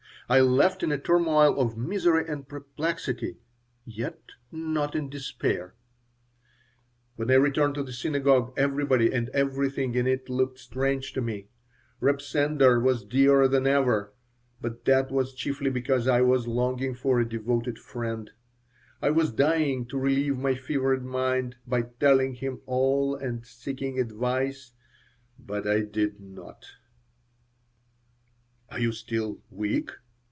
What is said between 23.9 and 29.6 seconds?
advice, but I did not "Are you still